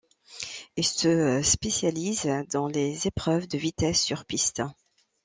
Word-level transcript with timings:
Il 0.77 0.83
se 0.83 1.43
spécialise 1.43 2.27
dans 2.51 2.65
les 2.67 3.05
épreuves 3.05 3.47
de 3.47 3.59
vitesse 3.59 4.01
sur 4.01 4.25
piste. 4.25 4.63